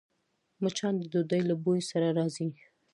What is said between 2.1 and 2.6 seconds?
راځي